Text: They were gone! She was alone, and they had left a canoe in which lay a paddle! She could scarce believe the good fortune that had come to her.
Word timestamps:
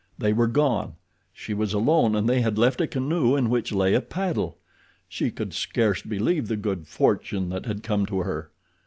They 0.17 0.33
were 0.33 0.47
gone! 0.47 0.95
She 1.31 1.53
was 1.53 1.73
alone, 1.73 2.15
and 2.15 2.27
they 2.27 2.41
had 2.41 2.57
left 2.57 2.81
a 2.81 2.87
canoe 2.87 3.35
in 3.35 3.51
which 3.51 3.71
lay 3.71 3.93
a 3.93 4.01
paddle! 4.01 4.57
She 5.07 5.29
could 5.29 5.53
scarce 5.53 6.01
believe 6.01 6.47
the 6.47 6.57
good 6.57 6.87
fortune 6.87 7.49
that 7.49 7.67
had 7.67 7.83
come 7.83 8.07
to 8.07 8.21
her. 8.21 8.49